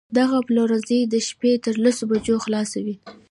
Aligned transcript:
دغه 0.17 0.37
پلورنځی 0.47 0.99
د 1.13 1.15
شپې 1.27 1.51
تر 1.65 1.75
لسو 1.83 2.03
بجو 2.11 2.35
خلاص 2.45 2.71
وي 2.83 2.95